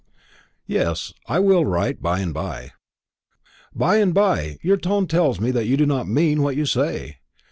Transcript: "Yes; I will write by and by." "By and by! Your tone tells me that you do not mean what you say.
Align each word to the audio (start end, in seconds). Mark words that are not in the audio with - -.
"Yes; 0.65 1.13
I 1.27 1.37
will 1.37 1.63
write 1.63 2.01
by 2.01 2.21
and 2.21 2.33
by." 2.33 2.71
"By 3.71 3.97
and 3.97 4.15
by! 4.15 4.57
Your 4.63 4.77
tone 4.77 5.05
tells 5.05 5.39
me 5.39 5.51
that 5.51 5.67
you 5.67 5.77
do 5.77 5.85
not 5.85 6.07
mean 6.07 6.41
what 6.41 6.55
you 6.57 6.65
say. 6.65 7.17